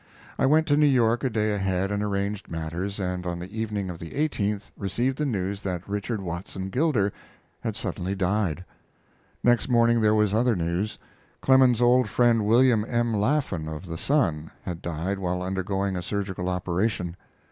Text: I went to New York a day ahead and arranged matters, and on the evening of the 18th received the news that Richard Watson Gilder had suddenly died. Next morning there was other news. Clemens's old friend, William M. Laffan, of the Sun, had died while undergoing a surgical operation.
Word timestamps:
I 0.39 0.47
went 0.47 0.65
to 0.65 0.75
New 0.77 0.87
York 0.87 1.23
a 1.23 1.29
day 1.29 1.53
ahead 1.53 1.91
and 1.91 2.01
arranged 2.01 2.49
matters, 2.49 2.99
and 2.99 3.23
on 3.27 3.37
the 3.37 3.55
evening 3.55 3.91
of 3.91 3.99
the 3.99 4.09
18th 4.13 4.71
received 4.75 5.19
the 5.19 5.27
news 5.27 5.61
that 5.61 5.87
Richard 5.87 6.21
Watson 6.23 6.71
Gilder 6.71 7.13
had 7.59 7.75
suddenly 7.75 8.15
died. 8.15 8.65
Next 9.43 9.69
morning 9.69 10.01
there 10.01 10.15
was 10.15 10.33
other 10.33 10.55
news. 10.55 10.97
Clemens's 11.39 11.83
old 11.83 12.09
friend, 12.09 12.47
William 12.47 12.83
M. 12.87 13.13
Laffan, 13.13 13.67
of 13.67 13.85
the 13.85 13.95
Sun, 13.95 14.49
had 14.63 14.81
died 14.81 15.19
while 15.19 15.43
undergoing 15.43 15.95
a 15.95 16.01
surgical 16.01 16.49
operation. 16.49 17.15